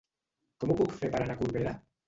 [0.63, 1.79] Com ho puc fer per anar a Corbera?